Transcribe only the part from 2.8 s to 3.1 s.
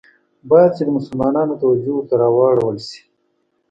سي.